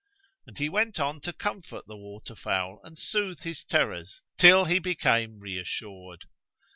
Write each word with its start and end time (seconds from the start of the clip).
And 0.47 0.57
he 0.57 0.67
went 0.67 0.99
on 0.99 1.21
to 1.21 1.31
comfort 1.31 1.85
the 1.85 1.95
water 1.95 2.33
fowl 2.33 2.81
and 2.83 2.97
soothe 2.97 3.41
his 3.41 3.63
terrors 3.63 4.23
till 4.39 4.65
he 4.65 4.79
became 4.79 5.39
reassured. 5.39 6.25